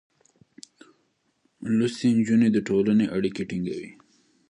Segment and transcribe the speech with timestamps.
[1.77, 3.89] لوستې نجونې د ټولنې اړيکې ټينګوي.